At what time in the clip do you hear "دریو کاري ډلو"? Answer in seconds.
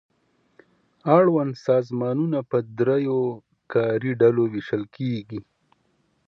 2.77-4.43